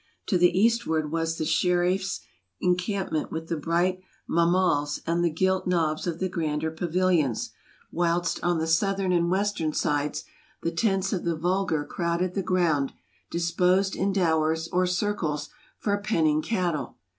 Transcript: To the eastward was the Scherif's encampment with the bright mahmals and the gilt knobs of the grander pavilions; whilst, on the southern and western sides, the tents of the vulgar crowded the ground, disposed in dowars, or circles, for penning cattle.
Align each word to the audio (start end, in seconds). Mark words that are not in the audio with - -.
To 0.29 0.37
the 0.39 0.59
eastward 0.59 1.11
was 1.11 1.37
the 1.37 1.43
Scherif's 1.45 2.21
encampment 2.59 3.31
with 3.31 3.49
the 3.49 3.55
bright 3.55 3.99
mahmals 4.27 4.99
and 5.05 5.23
the 5.23 5.29
gilt 5.29 5.67
knobs 5.67 6.07
of 6.07 6.17
the 6.17 6.27
grander 6.27 6.71
pavilions; 6.71 7.51
whilst, 7.91 8.43
on 8.43 8.57
the 8.57 8.65
southern 8.65 9.11
and 9.11 9.29
western 9.29 9.73
sides, 9.73 10.23
the 10.63 10.71
tents 10.71 11.13
of 11.13 11.23
the 11.23 11.35
vulgar 11.35 11.85
crowded 11.85 12.33
the 12.33 12.41
ground, 12.41 12.93
disposed 13.29 13.95
in 13.95 14.11
dowars, 14.11 14.67
or 14.69 14.87
circles, 14.87 15.49
for 15.77 15.95
penning 15.99 16.41
cattle. 16.41 16.97